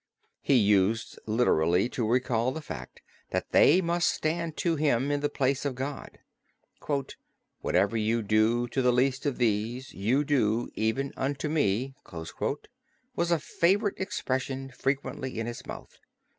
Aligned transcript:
He 0.41 0.55
used 0.55 1.19
literally 1.27 1.87
to 1.89 2.07
recall 2.09 2.51
the 2.51 2.63
fact 2.63 3.03
that 3.29 3.51
they 3.51 3.81
must 3.81 4.09
stand 4.09 4.57
to 4.57 4.75
him 4.75 5.11
in 5.11 5.19
the 5.19 5.29
place 5.29 5.63
of 5.63 5.75
God. 5.75 6.17
"Whatever 7.59 7.95
you 7.95 8.23
do 8.23 8.67
to 8.69 8.81
the 8.81 8.91
least 8.91 9.27
of 9.27 9.37
these 9.37 9.93
you 9.93 10.23
do 10.23 10.71
even 10.73 11.13
unto 11.15 11.49
me" 11.49 11.93
was 13.15 13.29
a 13.29 13.37
favorite 13.37 13.99
expression 13.99 14.71
frequently 14.75 15.39
in 15.39 15.45
his 15.45 15.67
mouth. 15.67 15.99